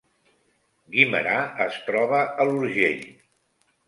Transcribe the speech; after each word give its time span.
Guimerà 0.95 1.35
es 1.65 1.77
troba 1.89 2.21
a 2.31 2.47
l’Urgell 2.53 3.05